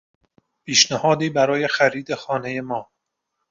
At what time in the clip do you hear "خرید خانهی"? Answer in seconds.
1.67-2.61